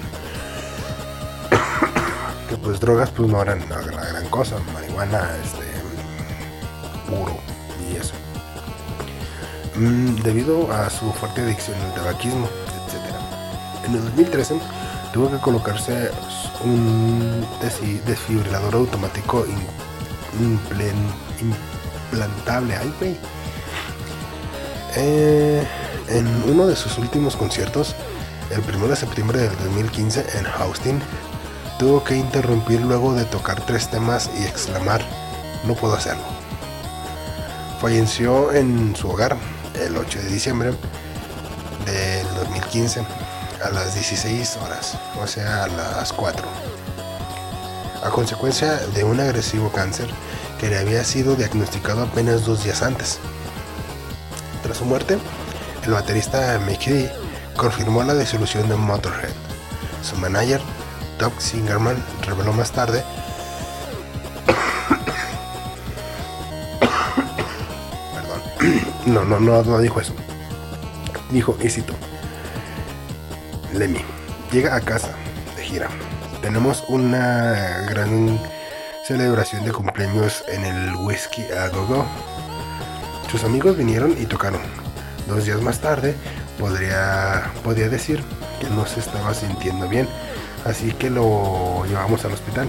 que 2.48 2.56
pues 2.56 2.80
drogas 2.80 3.10
pues 3.10 3.28
no 3.28 3.42
eran 3.42 3.68
la 3.68 3.80
gran 3.80 4.28
cosa, 4.28 4.56
marihuana, 4.74 5.30
este, 5.42 5.64
puro 7.08 7.36
y 7.90 7.96
eso. 7.96 8.14
Mm, 9.76 10.16
debido 10.22 10.70
a 10.72 10.90
su 10.90 11.10
fuerte 11.12 11.40
adicción 11.42 11.76
al 11.80 11.94
tabaquismo, 11.94 12.46
etc. 12.46 13.86
En 13.86 13.94
el 13.94 14.02
2013 14.02 14.60
tuvo 15.12 15.30
que 15.30 15.38
colocarse 15.38 16.10
un 16.64 17.46
desfibrilador 18.06 18.74
automático 18.74 19.46
implantable. 22.10 22.76
Ay, 22.76 23.18
eh, 24.96 25.66
en 26.08 26.26
uno 26.50 26.66
de 26.66 26.76
sus 26.76 26.98
últimos 26.98 27.36
conciertos, 27.36 27.94
el 28.52 28.62
1 28.62 28.88
de 28.88 28.96
septiembre 28.96 29.38
del 29.40 29.56
2015 29.58 30.38
en 30.38 30.46
Austin, 30.46 31.00
tuvo 31.78 32.04
que 32.04 32.16
interrumpir 32.16 32.80
luego 32.80 33.14
de 33.14 33.24
tocar 33.24 33.64
tres 33.64 33.88
temas 33.88 34.30
y 34.38 34.44
exclamar, 34.44 35.02
no 35.64 35.74
puedo 35.74 35.94
hacerlo. 35.94 36.22
Falleció 37.80 38.52
en 38.52 38.94
su 38.94 39.10
hogar 39.10 39.36
el 39.80 39.96
8 39.96 40.18
de 40.20 40.28
diciembre 40.28 40.72
del 41.86 42.26
2015 42.34 43.04
a 43.64 43.70
las 43.70 43.94
16 43.94 44.58
horas, 44.58 44.98
o 45.20 45.26
sea, 45.26 45.64
a 45.64 45.68
las 45.68 46.12
4, 46.12 46.46
a 48.04 48.10
consecuencia 48.10 48.74
de 48.94 49.04
un 49.04 49.18
agresivo 49.18 49.72
cáncer 49.72 50.08
que 50.60 50.68
le 50.68 50.78
había 50.78 51.02
sido 51.04 51.34
diagnosticado 51.36 52.02
apenas 52.02 52.44
dos 52.44 52.64
días 52.64 52.82
antes. 52.82 53.18
Tras 54.62 54.76
su 54.76 54.84
muerte, 54.84 55.18
el 55.84 55.92
baterista 55.92 56.58
confirmó 57.56 58.02
la 58.02 58.14
disolución 58.14 58.68
de 58.68 58.76
Motorhead. 58.76 59.32
Su 60.02 60.16
manager, 60.16 60.60
Doug 61.18 61.32
Singerman, 61.40 61.96
reveló 62.26 62.52
más 62.52 62.72
tarde 62.72 63.04
No, 69.06 69.24
no, 69.24 69.40
no, 69.40 69.62
no 69.62 69.78
dijo 69.80 70.00
eso. 70.00 70.14
Dijo, 71.30 71.56
y 71.60 71.68
Lemmy, 73.76 74.00
llega 74.52 74.76
a 74.76 74.80
casa 74.80 75.08
de 75.56 75.64
gira. 75.64 75.88
Tenemos 76.42 76.84
una 76.88 77.86
gran 77.88 78.38
celebración 79.06 79.64
de 79.64 79.72
cumpleaños 79.72 80.44
en 80.48 80.64
el 80.64 80.94
Whiskey 80.96 81.46
a 81.50 81.68
Go 81.68 82.04
Sus 83.30 83.44
amigos 83.44 83.76
vinieron 83.76 84.14
y 84.20 84.26
tocaron. 84.26 84.60
Dos 85.26 85.46
días 85.46 85.62
más 85.62 85.80
tarde 85.80 86.14
podría, 86.58 87.88
decir 87.88 88.22
que 88.60 88.68
no 88.70 88.86
se 88.86 89.00
estaba 89.00 89.34
sintiendo 89.34 89.88
bien, 89.88 90.08
así 90.64 90.92
que 90.92 91.10
lo 91.10 91.84
llevamos 91.86 92.24
al 92.24 92.32
hospital. 92.32 92.68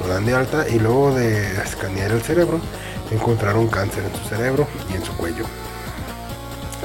Lo 0.00 0.08
dan 0.08 0.26
de 0.26 0.34
alta 0.34 0.68
y 0.68 0.78
luego 0.78 1.14
de 1.14 1.52
escanear 1.62 2.12
el 2.12 2.22
cerebro 2.22 2.60
encontraron 3.10 3.68
cáncer 3.68 4.04
en 4.04 4.14
su 4.14 4.28
cerebro 4.28 4.66
y 4.90 4.96
en 4.96 5.04
su 5.04 5.16
cuello. 5.16 5.44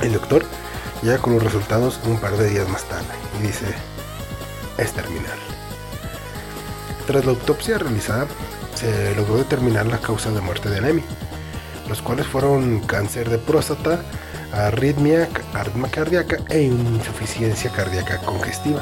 El 0.02 0.14
doctor 0.14 0.46
llega 1.02 1.18
con 1.18 1.34
los 1.34 1.44
resultados 1.44 2.00
un 2.06 2.18
par 2.20 2.38
de 2.38 2.50
días 2.50 2.70
más 2.70 2.84
tarde 2.86 3.14
y 3.40 3.48
dice, 3.48 3.66
es 4.78 4.92
terminal. 4.94 5.38
Tras 7.08 7.26
la 7.26 7.32
autopsia 7.32 7.78
realizada, 7.78 8.28
se 8.76 9.14
logró 9.16 9.38
determinar 9.38 9.86
la 9.86 10.00
causa 10.00 10.32
de 10.32 10.42
muerte 10.42 10.70
de 10.70 10.82
Lemmy, 10.82 11.04
los 11.90 12.02
cuales 12.02 12.26
fueron 12.26 12.80
cáncer 12.82 13.30
de 13.30 13.38
próstata, 13.38 14.02
arritmia, 14.54 15.28
arritmia 15.54 15.90
cardíaca 15.90 16.38
e 16.50 16.64
insuficiencia 16.64 17.72
cardíaca 17.72 18.18
congestiva. 18.20 18.82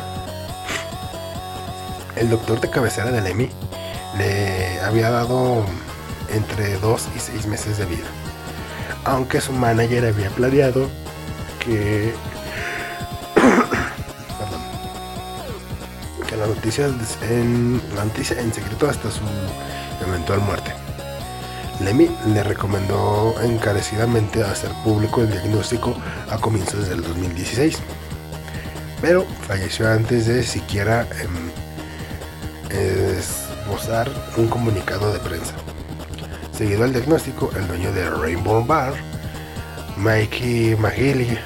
El 2.15 2.29
doctor 2.29 2.59
de 2.59 2.69
cabecera 2.69 3.11
de 3.11 3.21
Lemmy 3.21 3.49
le 4.17 4.79
había 4.81 5.09
dado 5.09 5.65
entre 6.33 6.77
2 6.79 7.07
y 7.15 7.19
6 7.19 7.45
meses 7.47 7.77
de 7.77 7.85
vida. 7.85 8.07
Aunque 9.05 9.39
su 9.41 9.53
manager 9.53 10.05
había 10.05 10.29
planeado 10.29 10.89
que, 11.59 12.13
que 16.27 16.35
la 16.35 16.47
noticia 16.47 16.87
en, 17.29 17.81
la 17.95 18.05
noticia 18.05 18.39
en 18.39 18.53
secreto 18.53 18.89
hasta 18.89 19.11
su 19.11 19.23
eventual 20.05 20.41
muerte. 20.41 20.73
Lemmy 21.79 22.09
le 22.27 22.43
recomendó 22.43 23.35
encarecidamente 23.41 24.43
hacer 24.43 24.69
público 24.83 25.21
el 25.21 25.31
diagnóstico 25.31 25.95
a 26.29 26.37
comienzos 26.37 26.89
del 26.89 27.01
2016, 27.01 27.77
pero 29.01 29.25
falleció 29.47 29.89
antes 29.89 30.27
de 30.27 30.43
siquiera 30.43 31.07
em, 31.21 31.51
esbozar 32.69 34.09
un 34.35 34.47
comunicado 34.49 35.13
de 35.13 35.19
prensa. 35.19 35.53
Seguido 36.51 36.83
al 36.83 36.91
diagnóstico, 36.91 37.49
el 37.55 37.65
dueño 37.69 37.93
de 37.93 38.09
Rainbow 38.09 38.65
Bar, 38.65 38.93
Mikey 39.95 40.75
Maglieri, 40.75 41.37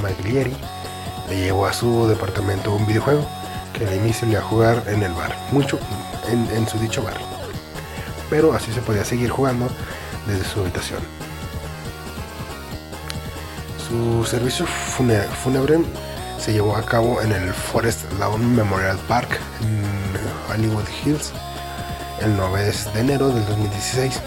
Maglieri, 0.00 0.56
le 1.28 1.36
llevó 1.36 1.66
a 1.66 1.72
su 1.72 2.06
departamento 2.06 2.72
un 2.72 2.86
videojuego 2.86 3.26
que 3.72 3.84
Lemmy 3.84 4.12
solía 4.12 4.40
jugar 4.40 4.84
en 4.86 5.02
el 5.02 5.12
bar, 5.12 5.36
mucho 5.50 5.80
en 6.30 6.68
su 6.68 6.78
dicho 6.78 7.02
bar 7.02 7.33
pero 8.34 8.52
así 8.52 8.72
se 8.72 8.80
podía 8.80 9.04
seguir 9.04 9.30
jugando 9.30 9.68
desde 10.26 10.44
su 10.44 10.58
habitación. 10.58 10.98
Su 13.86 14.24
servicio 14.24 14.66
fúnebre 14.66 15.78
se 16.40 16.52
llevó 16.52 16.74
a 16.74 16.84
cabo 16.84 17.22
en 17.22 17.30
el 17.30 17.54
Forest 17.54 18.12
Lawn 18.18 18.56
Memorial 18.56 18.98
Park 19.06 19.38
en 19.60 20.52
Hollywood 20.52 20.82
Hills 21.04 21.30
el 22.22 22.36
9 22.36 22.72
de 22.94 23.00
enero 23.00 23.28
del 23.28 23.46
2016. 23.46 24.20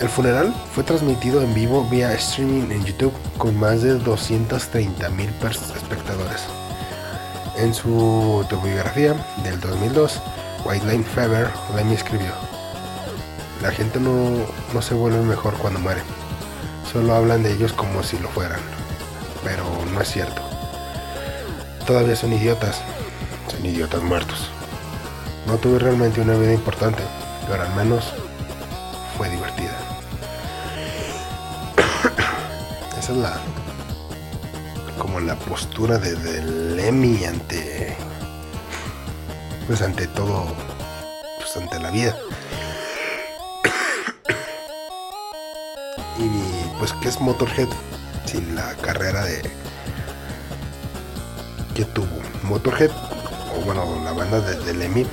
El 0.00 0.08
funeral 0.08 0.52
fue 0.74 0.82
transmitido 0.82 1.42
en 1.42 1.54
vivo 1.54 1.88
vía 1.88 2.12
streaming 2.14 2.72
en 2.72 2.84
YouTube 2.84 3.14
con 3.38 3.56
más 3.56 3.82
de 3.82 3.94
230 4.00 5.08
mil 5.10 5.30
espectadores. 5.76 6.42
En 7.56 7.72
su 7.72 8.40
autobiografía 8.42 9.14
del 9.44 9.60
2002, 9.60 10.20
White 10.64 10.86
Line 10.86 11.04
Fever, 11.04 11.48
Lemmy 11.76 11.94
escribió, 11.94 12.32
la 13.62 13.70
gente 13.70 14.00
no, 14.00 14.46
se 14.80 14.94
vuelve 14.94 15.20
mejor 15.20 15.54
cuando 15.58 15.80
muere. 15.80 16.02
Solo 16.90 17.14
hablan 17.14 17.42
de 17.42 17.52
ellos 17.52 17.72
como 17.72 18.02
si 18.02 18.18
lo 18.18 18.28
fueran. 18.28 18.60
Pero 19.44 19.64
no 19.92 20.00
es 20.00 20.10
cierto. 20.10 20.42
Todavía 21.86 22.16
son 22.16 22.32
idiotas. 22.32 22.80
Son 23.48 23.64
idiotas 23.64 24.02
muertos. 24.02 24.50
No 25.46 25.56
tuve 25.58 25.78
realmente 25.78 26.20
una 26.20 26.34
vida 26.34 26.52
importante, 26.52 27.02
pero 27.48 27.62
al 27.62 27.74
menos 27.74 28.12
fue 29.16 29.28
divertida. 29.28 29.76
Esa 32.98 33.12
es 33.12 33.18
la 33.18 33.40
como 34.98 35.18
la 35.20 35.34
postura 35.34 35.96
de, 35.96 36.14
de 36.14 36.42
Lemmy 36.76 37.24
ante 37.24 37.96
pues 39.66 39.80
ante 39.80 40.06
todo 40.08 40.44
pues 41.38 41.56
ante 41.56 41.78
la 41.80 41.90
vida. 41.90 42.16
Pues, 46.90 47.02
¿qué 47.02 47.08
es 47.08 47.20
Motorhead? 47.20 47.68
Sin 48.26 48.54
la 48.54 48.74
carrera 48.76 49.24
de 49.24 49.42
que 51.74 51.84
tuvo 51.84 52.06
Motorhead, 52.42 52.90
o 53.56 53.64
bueno, 53.64 54.00
la 54.04 54.12
banda 54.12 54.40
de, 54.40 54.58
de 54.64 54.74
Lemmy, 54.74 55.06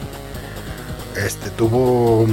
este 1.16 1.50
tuvo 1.52 2.26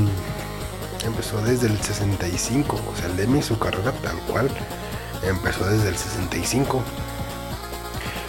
empezó 1.05 1.41
desde 1.43 1.67
el 1.67 1.81
65, 1.81 2.77
o 2.77 2.97
sea, 2.97 3.09
Lemmy 3.09 3.43
su 3.43 3.59
carrera 3.59 3.93
tal 4.03 4.17
cual 4.31 4.51
empezó 5.23 5.67
desde 5.67 5.89
el 5.89 5.97
65 5.97 6.83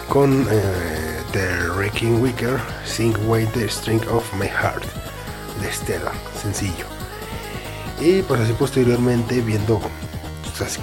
con 0.08 0.46
eh, 0.50 1.20
The 1.32 1.70
Wrecking 1.70 2.22
Wicker 2.22 2.60
Sing 2.84 3.14
Way 3.26 3.46
the 3.46 3.68
String 3.68 4.02
of 4.08 4.24
My 4.34 4.48
Heart 4.48 4.84
de 5.60 5.72
Stella, 5.72 6.12
sencillo. 6.40 6.86
Y 8.00 8.22
pues 8.22 8.40
así 8.42 8.52
posteriormente 8.52 9.40
viendo 9.40 9.80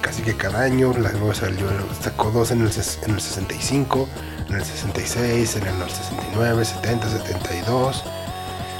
casi, 0.00 0.22
que 0.22 0.36
cada 0.36 0.62
año. 0.62 0.92
Luego 0.92 1.34
salió, 1.34 1.66
sacó 2.00 2.30
dos 2.30 2.50
en 2.50 2.60
el, 2.62 2.70
en 3.02 3.14
el 3.14 3.20
65, 3.20 4.08
en 4.48 4.54
el 4.54 4.64
66, 4.64 5.56
en 5.56 5.66
el 5.66 5.90
69, 5.90 6.64
70, 6.64 7.10
72, 7.10 8.04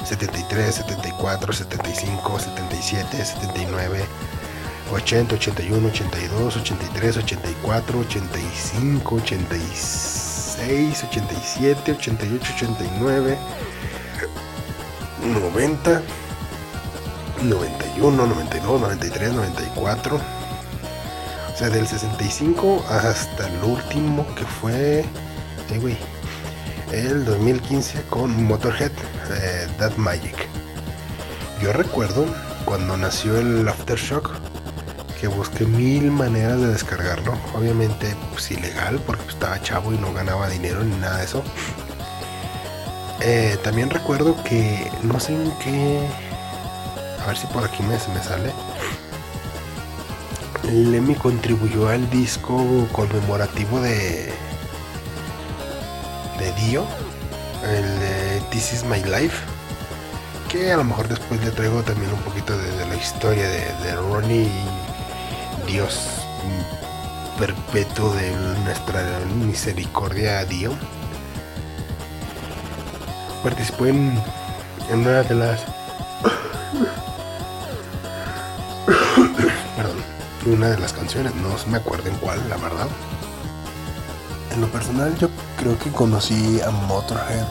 73, 0.04 0.74
74, 0.74 1.52
75, 1.52 2.38
77, 2.38 3.24
79. 3.24 4.04
80, 4.92 5.34
81, 5.34 5.88
82, 5.88 6.56
83, 6.58 7.16
84, 7.16 7.98
85, 8.00 9.14
86, 9.16 11.04
87, 11.04 11.92
88, 11.92 12.52
89, 12.54 13.38
90, 15.22 16.02
91, 17.42 18.26
92, 18.26 18.80
93, 18.80 19.32
94. 19.32 20.43
O 21.54 21.56
sea, 21.56 21.70
del 21.70 21.86
65 21.86 22.84
hasta 22.88 23.48
el 23.48 23.62
último 23.62 24.26
que 24.34 24.44
fue. 24.44 25.04
Eh, 25.70 25.96
el 26.92 27.24
2015 27.24 28.02
con 28.10 28.42
Motorhead, 28.44 28.90
eh, 29.30 29.68
That 29.78 29.96
Magic. 29.96 30.48
Yo 31.62 31.72
recuerdo 31.72 32.26
cuando 32.64 32.96
nació 32.96 33.38
el 33.38 33.66
Aftershock 33.68 34.32
que 35.20 35.28
busqué 35.28 35.64
mil 35.64 36.10
maneras 36.10 36.60
de 36.60 36.68
descargarlo. 36.68 37.38
Obviamente, 37.56 38.16
pues 38.32 38.50
ilegal, 38.50 38.98
porque 39.06 39.28
estaba 39.28 39.60
chavo 39.62 39.92
y 39.92 39.98
no 39.98 40.12
ganaba 40.12 40.48
dinero 40.48 40.82
ni 40.82 40.96
nada 40.96 41.18
de 41.18 41.24
eso. 41.24 41.44
Eh, 43.20 43.56
también 43.62 43.90
recuerdo 43.90 44.36
que 44.42 44.90
no 45.04 45.20
sé 45.20 45.34
en 45.34 45.52
qué. 45.58 46.06
A 47.22 47.28
ver 47.28 47.36
si 47.36 47.46
por 47.46 47.64
aquí 47.64 47.82
me, 47.84 47.90
me 47.90 48.22
sale 48.22 48.52
Lemmy 50.70 51.14
contribuyó 51.14 51.88
al 51.88 52.08
disco 52.10 52.88
conmemorativo 52.92 53.80
de 53.80 54.32
de 56.38 56.52
Dio, 56.52 56.84
el 57.62 58.00
de 58.00 58.40
This 58.50 58.72
Is 58.72 58.84
My 58.84 59.02
Life, 59.04 59.36
que 60.48 60.72
a 60.72 60.76
lo 60.76 60.84
mejor 60.84 61.08
después 61.08 61.42
le 61.44 61.50
traigo 61.50 61.82
también 61.82 62.12
un 62.12 62.20
poquito 62.20 62.56
de, 62.56 62.86
la 62.86 62.96
historia 62.96 63.48
de, 63.48 63.94
Ronnie, 63.96 64.50
Dios 65.66 66.08
perpetuo 67.38 68.12
de 68.14 68.30
nuestra 68.64 69.02
misericordia 69.36 70.40
a 70.40 70.44
Dio. 70.44 70.72
Participó 73.42 73.86
en, 73.86 74.18
en 74.90 75.00
una 75.00 75.22
de 75.22 75.34
las 75.34 75.64
una 80.46 80.68
de 80.68 80.78
las 80.78 80.92
canciones, 80.92 81.34
no 81.36 81.48
me 81.70 81.78
acuerdo 81.78 82.08
en 82.08 82.16
cuál, 82.16 82.38
la 82.48 82.56
verdad. 82.56 82.86
En 84.52 84.60
lo 84.60 84.68
personal 84.68 85.16
yo 85.18 85.28
creo 85.58 85.78
que 85.78 85.90
conocí 85.90 86.60
a 86.60 86.70
Motorhead 86.70 87.46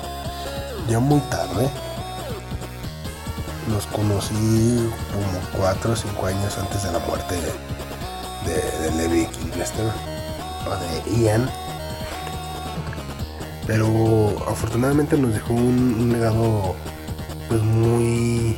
ya 0.87 0.99
muy 0.99 1.19
tarde. 1.21 1.69
Los 3.69 3.85
conocí 3.87 4.89
como 5.11 5.63
4 5.63 5.93
o 5.93 5.95
5 5.95 6.25
años 6.27 6.57
antes 6.57 6.83
de 6.83 6.91
la 6.91 6.99
muerte 6.99 7.35
de, 7.35 8.89
de, 8.89 8.97
Levi 8.97 9.25
Kinglester 9.27 9.85
o 10.67 11.11
de 11.11 11.23
Ian. 11.23 11.49
Pero 13.65 14.35
afortunadamente 14.47 15.17
nos 15.17 15.33
dejó 15.33 15.53
un, 15.53 15.95
un 15.99 16.11
legado 16.11 16.75
pues 17.47 17.61
muy 17.61 18.57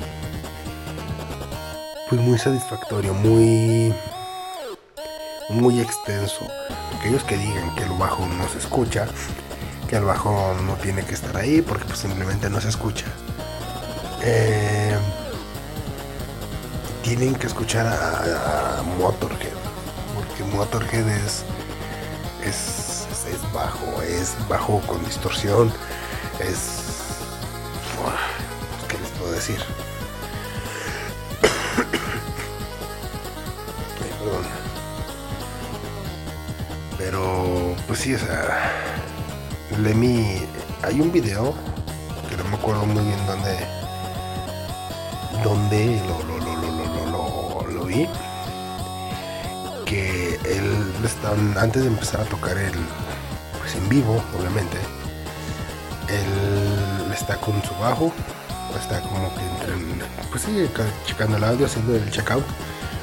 pues 2.10 2.22
muy 2.22 2.38
satisfactorio, 2.38 3.14
muy 3.14 3.94
muy 5.50 5.80
extenso. 5.80 6.48
Aquellos 6.98 7.24
que 7.24 7.38
digan 7.38 7.74
que 7.76 7.84
el 7.84 7.92
bajo 7.92 8.26
no 8.26 8.48
se 8.50 8.60
escucha, 8.60 9.08
que 9.88 9.98
el 9.98 10.04
bajo 10.04 10.56
no 10.66 10.74
tiene 10.76 11.04
que 11.04 11.14
estar 11.14 11.36
ahí 11.38 11.62
porque 11.62 11.86
pues, 11.86 12.00
simplemente 12.00 12.50
no 12.50 12.60
se 12.60 12.70
escucha. 12.70 13.06
Eh, 14.24 14.96
tienen 17.04 17.36
que 17.36 17.48
escuchar 17.48 17.86
a, 17.86 18.82
Motorhead, 18.98 19.54
porque 20.16 20.44
Motorhead 20.56 21.08
es, 21.08 21.44
es, 22.44 23.08
es, 23.28 23.54
bajo, 23.54 24.02
es 24.02 24.36
bajo 24.48 24.80
con 24.82 25.04
distorsión, 25.06 25.72
es... 26.40 26.82
¿Qué 28.88 28.98
les 28.98 29.10
puedo 29.12 29.32
decir? 29.32 29.60
Sí, 38.06 38.14
o 38.14 38.20
sea, 38.20 38.72
Lemmy, 39.82 40.44
hay 40.84 41.02
un 41.02 41.12
video 41.12 41.56
que 42.30 42.38
no 42.38 42.44
me 42.44 42.56
acuerdo 42.56 42.86
muy 42.86 43.04
bien 43.04 43.18
dónde, 43.26 43.58
dónde 45.44 46.02
lo, 46.08 47.72
lo, 47.72 47.84
vi, 47.86 48.08
que 49.88 50.36
él 50.46 50.86
antes 51.58 51.82
de 51.82 51.88
empezar 51.88 52.22
a 52.22 52.26
tocar 52.26 52.56
el, 52.60 52.74
pues 53.58 53.74
en 53.74 53.90
vivo, 53.90 54.24
obviamente, 54.38 54.78
él 56.08 57.12
está 57.12 57.38
con 57.38 57.60
su 57.64 57.74
bajo, 57.80 58.14
está 58.80 59.02
como 59.02 59.34
que 59.34 59.42
entre, 59.42 60.06
pues 60.30 60.44
sí, 60.44 60.70
checando 61.08 61.38
el 61.38 61.44
audio, 61.44 61.66
haciendo 61.66 61.96
el 61.96 62.12
checkout. 62.12 62.46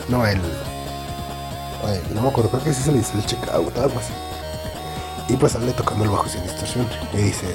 No, 0.08 0.24
el, 0.24 0.40
no 2.14 2.22
me 2.22 2.28
acuerdo, 2.28 2.50
creo 2.50 2.62
que 2.62 2.72
sí 2.72 2.84
se 2.84 2.92
le 2.92 2.98
dice 2.98 3.18
el 3.18 3.26
checkout, 3.26 3.76
algo 3.78 3.98
así. 3.98 4.12
Y 5.32 5.36
pues 5.36 5.52
sale 5.52 5.72
tocando 5.72 6.04
el 6.04 6.10
bajo 6.10 6.28
sin 6.28 6.42
distorsión. 6.42 6.86
Y 7.14 7.16
dice, 7.16 7.46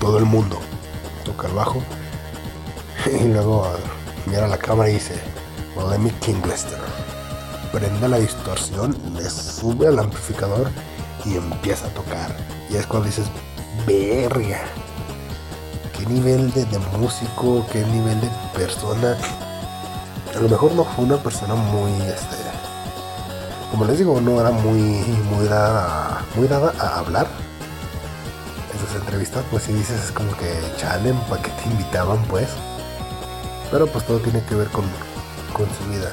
todo 0.00 0.18
el 0.18 0.24
mundo 0.24 0.58
toca 1.24 1.46
el 1.46 1.54
bajo. 1.54 1.80
Y 3.06 3.28
luego 3.28 3.66
mira 4.26 4.48
la 4.48 4.58
cámara 4.58 4.90
y 4.90 4.94
dice, 4.94 5.14
Lemmy 5.90 6.10
King 6.20 6.42
Lester. 6.46 6.78
Prende 7.72 8.08
la 8.08 8.18
distorsión, 8.18 8.96
le 9.14 9.30
sube 9.30 9.86
al 9.86 10.00
amplificador 10.00 10.70
y 11.24 11.36
empieza 11.36 11.86
a 11.86 11.90
tocar. 11.90 12.36
Y 12.68 12.74
es 12.76 12.86
cuando 12.86 13.06
dices, 13.06 13.26
verga. 13.86 14.62
Qué 15.96 16.06
nivel 16.06 16.52
de, 16.52 16.66
músico, 16.98 17.64
qué 17.70 17.84
nivel 17.84 18.20
de 18.20 18.28
persona. 18.54 19.16
A 20.34 20.40
lo 20.40 20.48
mejor 20.48 20.72
no 20.72 20.84
fue 20.84 21.04
una 21.04 21.16
persona 21.18 21.54
muy, 21.54 21.92
este, 22.02 22.39
como 23.70 23.84
les 23.84 23.98
digo, 23.98 24.20
no 24.20 24.40
era 24.40 24.50
muy, 24.50 24.80
muy 25.30 25.46
dada, 25.46 26.24
muy 26.34 26.48
dada 26.48 26.72
a 26.78 26.98
hablar. 26.98 27.26
En 28.72 28.80
sus 28.80 28.96
entrevistas, 28.96 29.44
pues 29.50 29.64
si 29.64 29.72
dices 29.72 30.04
es 30.04 30.12
como 30.12 30.36
que 30.36 30.50
chalen, 30.76 31.16
¿para 31.28 31.42
que 31.42 31.50
te 31.50 31.68
invitaban 31.68 32.22
pues? 32.24 32.48
Pero 33.70 33.86
pues 33.86 34.04
todo 34.06 34.18
tiene 34.18 34.42
que 34.44 34.54
ver 34.56 34.68
con, 34.68 34.84
con 35.52 35.66
su 35.76 35.84
vida. 35.90 36.12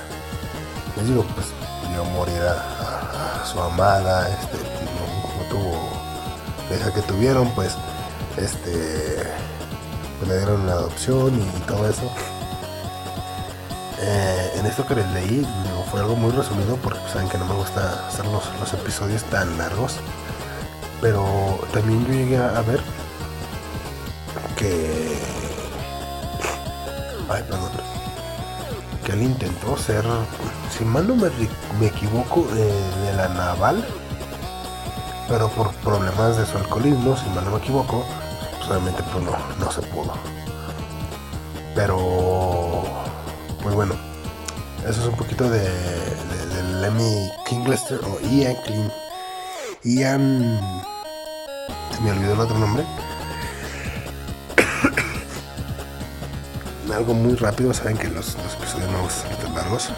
Les 0.96 1.08
digo, 1.08 1.24
pues 1.36 1.48
vio 1.92 2.04
morir 2.06 2.42
a, 2.42 3.46
su 3.46 3.60
amada, 3.62 4.28
este, 4.30 4.58
como 4.58 5.50
tuvo 5.50 5.98
deja 6.70 6.94
que 6.94 7.02
tuvieron, 7.02 7.50
pues, 7.52 7.76
este, 8.38 9.24
pues, 10.20 10.30
le 10.30 10.38
dieron 10.38 10.68
la 10.68 10.74
adopción 10.74 11.34
y, 11.40 11.60
todo 11.62 11.88
eso. 11.90 12.12
Eh, 14.00 14.52
en 14.56 14.66
esto 14.66 14.86
que 14.86 14.96
les 14.96 15.10
leí 15.12 15.48
fue 15.90 16.02
algo 16.02 16.16
muy 16.16 16.32
resumido 16.32 16.76
porque 16.78 17.00
pues, 17.00 17.14
saben 17.14 17.30
que 17.30 17.38
no 17.38 17.46
me 17.46 17.56
gusta 17.56 18.08
hacer 18.08 18.26
los, 18.26 18.44
los 18.60 18.74
episodios 18.74 19.24
tan 19.26 19.58
largos. 19.58 19.98
Pero 21.02 21.60
también 21.74 22.06
yo 22.06 22.14
llegué 22.14 22.38
a 22.38 22.62
ver 22.62 22.82
que... 24.56 25.20
Ay, 27.30 27.44
perdón. 27.44 27.72
Que 29.06 29.14
él 29.14 29.24
intentó 29.24 29.78
ser, 29.78 30.04
si 30.76 30.84
mal 30.84 31.08
no 31.08 31.16
me, 31.16 31.28
equivoco, 31.88 32.46
eh, 32.56 33.06
de 33.06 33.14
la 33.14 33.30
naval 33.30 33.86
pero 35.28 35.50
por 35.50 35.74
problemas 35.76 36.38
de 36.38 36.46
su 36.46 36.58
alcoholismo, 36.58 37.18
si 37.18 37.30
mal 37.30 37.44
no 37.46 37.52
me 37.52 37.58
equivoco, 37.58 38.06
pues 38.58 38.70
obviamente 38.70 39.04
pues 39.12 39.24
no, 39.26 39.36
no 39.60 39.72
se 39.72 39.82
pudo. 39.82 40.14
Pero, 41.76 42.67
pues 43.68 43.76
bueno, 43.76 43.96
eso 44.88 45.02
es 45.02 45.08
un 45.10 45.18
poquito 45.18 45.50
de, 45.50 45.60
de, 45.60 46.80
Lemmy 46.80 47.30
Kinglester 47.46 48.00
o 48.06 48.18
Ian 48.30 48.56
King. 48.64 48.88
Ian, 49.84 50.58
se 51.94 52.00
me 52.00 52.12
olvidó 52.12 52.36
el 52.36 52.40
otro 52.40 52.58
nombre. 52.58 52.86
Algo 56.96 57.14
muy 57.14 57.36
rápido, 57.36 57.74
saben 57.74 57.98
que 57.98 58.08
los, 58.08 58.38
los 58.38 58.54
episodios 58.54 58.90
a 58.90 59.10
ser 59.10 59.36
tan 59.36 59.54
largos. 59.54 59.90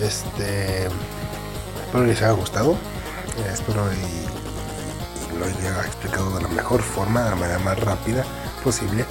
Este, 0.00 0.88
espero 1.84 2.06
les 2.06 2.22
haya 2.22 2.32
gustado 2.32 2.78
espero 3.52 3.86
y, 3.92 5.38
lo 5.38 5.44
haya 5.44 5.84
explicado 5.84 6.36
de 6.36 6.42
la 6.42 6.48
mejor 6.48 6.80
forma, 6.80 7.24
de 7.24 7.30
la 7.30 7.36
manera 7.36 7.58
más 7.58 7.78
rápida 7.80 8.24
posible. 8.62 9.04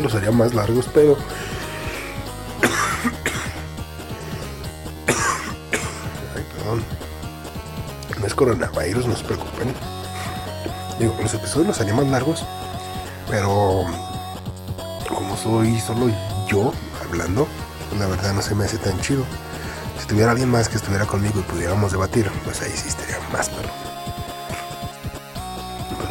Los 0.00 0.14
haría 0.14 0.30
más 0.30 0.54
largos, 0.54 0.88
pero 0.92 1.16
Ay, 6.34 6.44
perdón. 6.56 6.82
No 8.18 8.26
es 8.26 8.34
coronavirus, 8.34 9.06
no 9.06 9.16
se 9.16 9.24
preocupen. 9.24 9.74
Digo, 10.98 11.16
los 11.20 11.34
episodios 11.34 11.68
los 11.68 11.80
haría 11.80 11.94
más 11.94 12.06
largos, 12.06 12.44
pero 13.28 13.84
como 15.08 15.36
soy 15.36 15.78
solo 15.80 16.10
yo, 16.48 16.72
hablando, 17.04 17.46
la 17.98 18.06
verdad 18.06 18.32
no 18.32 18.42
se 18.42 18.54
me 18.54 18.64
hace 18.64 18.78
tan 18.78 19.00
chido. 19.00 19.24
Si 20.00 20.06
tuviera 20.06 20.32
alguien 20.32 20.50
más 20.50 20.68
que 20.68 20.76
estuviera 20.76 21.06
conmigo 21.06 21.40
y 21.40 21.42
pudiéramos 21.42 21.92
debatir, 21.92 22.30
pues 22.44 22.60
ahí 22.62 22.72
sí 22.74 22.88
estaría 22.88 23.18
más 23.32 23.48
Pero 23.48 23.83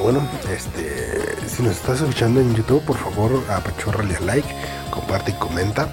bueno, 0.03 0.21
este, 0.51 1.47
si 1.47 1.63
nos 1.63 1.77
estás 1.77 2.01
escuchando 2.01 2.41
en 2.41 2.53
YouTube, 2.53 2.83
por 2.83 2.97
favor, 2.97 3.41
apachórrale 3.49 4.17
a 4.17 4.19
like, 4.19 4.47
comparte 4.91 5.31
y 5.31 5.33
comenta. 5.35 5.89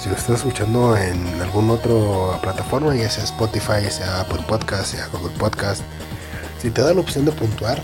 Si 0.00 0.08
nos 0.08 0.18
estás 0.18 0.38
escuchando 0.38 0.96
en 0.96 1.40
alguna 1.40 1.74
otra 1.74 2.42
plataforma, 2.42 2.96
ya 2.96 3.08
sea 3.08 3.22
Spotify, 3.22 3.88
sea 3.88 4.22
Apple 4.22 4.42
Podcast, 4.48 4.86
sea 4.86 5.06
Google 5.12 5.36
Podcast, 5.38 5.82
si 6.60 6.70
te 6.70 6.82
da 6.82 6.92
la 6.92 7.00
opción 7.00 7.24
de 7.24 7.30
puntuar, 7.30 7.80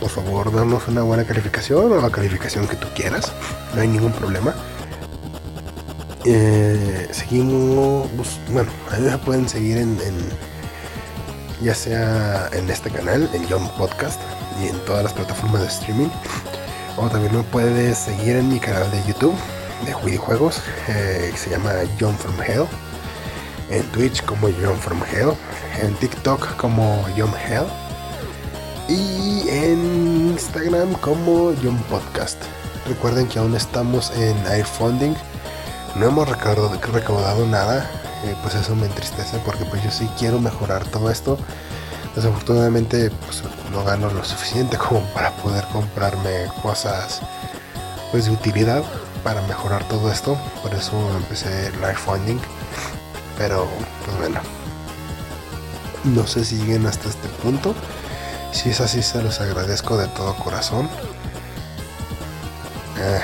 por 0.00 0.10
favor, 0.10 0.52
danos 0.52 0.88
una 0.88 1.02
buena 1.02 1.24
calificación 1.24 1.92
o 1.92 2.00
la 2.00 2.10
calificación 2.10 2.66
que 2.66 2.74
tú 2.74 2.88
quieras. 2.96 3.32
No 3.76 3.82
hay 3.82 3.86
ningún 3.86 4.12
problema. 4.12 4.56
Eh, 6.24 7.08
seguimos, 7.12 8.08
bueno, 8.50 8.70
a 8.90 8.96
mí 8.96 9.08
me 9.08 9.18
pueden 9.18 9.48
seguir 9.48 9.78
en, 9.78 9.96
ya 11.62 11.74
sea 11.74 12.48
en 12.52 12.68
este 12.70 12.90
canal, 12.90 13.28
en 13.32 13.46
John 13.48 13.68
Podcast 13.78 14.20
y 14.60 14.68
en 14.68 14.78
todas 14.84 15.04
las 15.04 15.12
plataformas 15.12 15.62
de 15.62 15.68
streaming. 15.68 16.08
O 16.96 17.08
también 17.08 17.36
me 17.36 17.42
puedes 17.44 17.98
seguir 17.98 18.36
en 18.36 18.48
mi 18.48 18.58
canal 18.60 18.90
de 18.90 19.02
YouTube 19.06 19.34
de 19.86 19.94
videojuegos, 20.04 20.60
eh, 20.88 21.30
que 21.32 21.38
se 21.38 21.50
llama 21.50 21.72
John 21.98 22.16
From 22.16 22.34
Hell. 22.42 22.66
En 23.70 23.82
Twitch 23.92 24.22
como 24.24 24.48
John 24.60 24.78
From 24.78 25.02
Hell. 25.10 25.32
En 25.80 25.94
TikTok 25.94 26.56
como 26.56 27.04
John 27.16 27.32
Hell. 27.48 27.66
Y 28.88 29.48
en 29.48 30.30
Instagram 30.32 30.92
como 30.94 31.52
John 31.62 31.78
Podcast. 31.88 32.36
Recuerden 32.86 33.26
que 33.28 33.38
aún 33.38 33.54
estamos 33.54 34.10
en 34.16 34.36
Airfunding 34.46 35.14
no 35.94 36.06
hemos 36.06 36.26
recaudado, 36.26 36.72
recaudado 36.90 37.46
nada, 37.46 37.86
eh, 38.24 38.36
pues 38.42 38.54
eso 38.54 38.74
me 38.76 38.86
entristece 38.86 39.38
porque 39.44 39.64
pues 39.64 39.82
yo 39.82 39.90
sí 39.90 40.08
quiero 40.18 40.40
mejorar 40.40 40.84
todo 40.86 41.10
esto. 41.10 41.38
Desafortunadamente 42.14 43.10
pues 43.24 43.42
no 43.70 43.84
gano 43.84 44.10
lo 44.10 44.24
suficiente 44.24 44.76
como 44.76 45.00
para 45.14 45.30
poder 45.36 45.64
comprarme 45.72 46.46
cosas 46.62 47.20
pues 48.10 48.26
de 48.26 48.32
utilidad 48.32 48.82
para 49.24 49.40
mejorar 49.42 49.84
todo 49.88 50.10
esto. 50.10 50.36
Por 50.62 50.74
eso 50.74 50.96
empecé 51.16 51.70
live 51.72 51.94
funding. 51.94 52.38
Pero 53.38 53.66
pues 54.04 54.18
bueno. 54.18 54.40
No 56.04 56.26
sé 56.26 56.44
si 56.44 56.56
lleguen 56.56 56.86
hasta 56.86 57.08
este 57.08 57.28
punto. 57.28 57.74
Si 58.52 58.70
es 58.70 58.80
así 58.80 59.02
se 59.02 59.22
los 59.22 59.40
agradezco 59.40 59.96
de 59.96 60.08
todo 60.08 60.34
corazón. 60.36 60.88
Eh, 62.98 63.20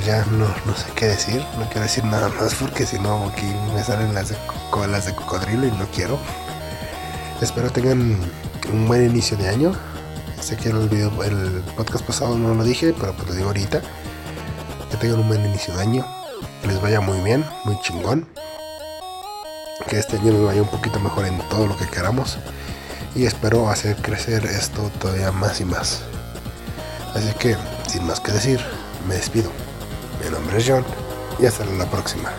pues 0.00 0.06
ya 0.06 0.24
no, 0.30 0.46
no 0.64 0.74
sé 0.74 0.86
qué 0.94 1.08
decir, 1.08 1.44
no 1.58 1.66
quiero 1.66 1.82
decir 1.82 2.04
nada 2.04 2.30
más 2.30 2.54
porque 2.54 2.86
si 2.86 2.98
no 2.98 3.28
aquí 3.28 3.44
me 3.74 3.84
salen 3.84 4.14
las 4.14 4.30
de, 4.30 4.36
colas 4.70 5.04
de 5.04 5.14
cocodrilo 5.14 5.66
y 5.66 5.70
no 5.72 5.86
quiero. 5.94 6.18
Espero 7.42 7.70
tengan 7.70 8.18
un 8.72 8.88
buen 8.88 9.04
inicio 9.04 9.36
de 9.36 9.48
año. 9.48 9.74
Sé 10.40 10.56
que 10.56 10.70
el, 10.70 10.88
video, 10.88 11.10
el 11.22 11.62
podcast 11.76 12.02
pasado 12.06 12.38
no 12.38 12.54
lo 12.54 12.64
dije, 12.64 12.94
pero 12.98 13.12
pues 13.12 13.28
lo 13.28 13.34
digo 13.34 13.48
ahorita. 13.48 13.82
Que 14.90 14.96
tengan 14.96 15.20
un 15.20 15.28
buen 15.28 15.44
inicio 15.44 15.74
de 15.74 15.82
año. 15.82 16.06
Que 16.62 16.68
les 16.68 16.80
vaya 16.80 17.02
muy 17.02 17.20
bien, 17.20 17.44
muy 17.66 17.78
chingón. 17.82 18.26
Que 19.86 19.98
este 19.98 20.16
año 20.16 20.32
nos 20.32 20.46
vaya 20.46 20.62
un 20.62 20.68
poquito 20.68 20.98
mejor 20.98 21.26
en 21.26 21.38
todo 21.50 21.66
lo 21.66 21.76
que 21.76 21.86
queramos. 21.86 22.38
Y 23.14 23.26
espero 23.26 23.68
hacer 23.68 23.96
crecer 23.96 24.46
esto 24.46 24.90
todavía 24.98 25.30
más 25.30 25.60
y 25.60 25.66
más. 25.66 26.00
Así 27.14 27.30
que, 27.38 27.54
sin 27.86 28.06
más 28.06 28.20
que 28.20 28.32
decir, 28.32 28.60
me 29.06 29.16
despido. 29.16 29.50
Mi 30.22 30.30
nombre 30.30 30.58
es 30.58 30.68
John 30.68 30.84
y 31.38 31.46
hasta 31.46 31.64
la 31.64 31.86
próxima. 31.86 32.30